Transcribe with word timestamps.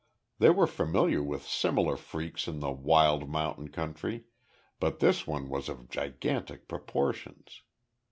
They 0.39 0.49
were 0.49 0.65
familiar 0.65 1.21
with 1.21 1.45
similar 1.45 1.95
freaks 1.95 2.47
in 2.47 2.59
the 2.59 2.71
wild 2.71 3.29
mountain 3.29 3.67
country, 3.67 4.23
but 4.79 4.97
this 4.97 5.27
one 5.27 5.47
was 5.47 5.69
of 5.69 5.89
gigantic 5.91 6.67
proportions. 6.67 7.61